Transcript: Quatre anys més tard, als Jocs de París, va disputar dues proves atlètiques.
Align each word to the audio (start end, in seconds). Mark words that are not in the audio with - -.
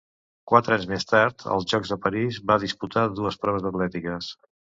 Quatre 0.51 0.71
anys 0.75 0.87
més 0.91 1.03
tard, 1.09 1.43
als 1.57 1.67
Jocs 1.73 1.91
de 1.93 1.99
París, 2.07 2.41
va 2.53 2.57
disputar 2.65 3.05
dues 3.19 3.39
proves 3.45 3.71
atlètiques. 3.73 4.35